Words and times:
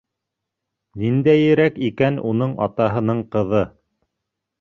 Ниндәйерәк 1.01 1.77
икән 1.89 2.17
уның 2.31 2.55
атаһының 2.67 3.21
ҡыҙы? 3.37 3.61